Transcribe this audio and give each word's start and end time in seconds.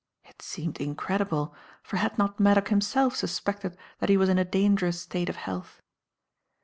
It 0.25 0.41
seemed 0.41 0.81
incredible, 0.81 1.53
for 1.83 1.97
had 1.97 2.17
not 2.17 2.39
Maddock 2.39 2.69
himself 2.69 3.15
suspected 3.15 3.77
that 3.99 4.09
he 4.09 4.17
was 4.17 4.29
in 4.29 4.39
a 4.39 4.43
dangerous 4.43 4.99
state 4.99 5.29
of 5.29 5.35
health. 5.35 5.79